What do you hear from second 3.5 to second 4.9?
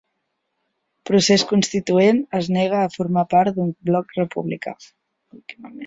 d'un bloc republicà